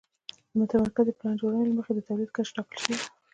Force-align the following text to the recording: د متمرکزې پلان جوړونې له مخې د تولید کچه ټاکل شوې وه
د 0.49 0.51
متمرکزې 0.59 1.13
پلان 1.17 1.35
جوړونې 1.41 1.65
له 1.67 1.73
مخې 1.77 1.91
د 1.93 1.99
تولید 2.07 2.29
کچه 2.35 2.51
ټاکل 2.57 2.77
شوې 2.83 2.95
وه 2.99 3.07